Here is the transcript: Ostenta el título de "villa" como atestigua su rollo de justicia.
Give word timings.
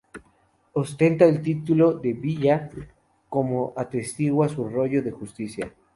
Ostenta 0.73 1.25
el 1.25 1.43
título 1.43 1.93
de 1.93 2.13
"villa" 2.13 2.71
como 3.29 3.71
atestigua 3.77 4.49
su 4.49 4.67
rollo 4.67 5.03
de 5.03 5.11
justicia. 5.11 5.71